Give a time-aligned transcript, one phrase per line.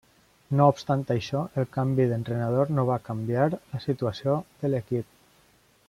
[0.59, 5.15] No obstant això, el canvi d'entrenador no va canviar la situació de l'equip.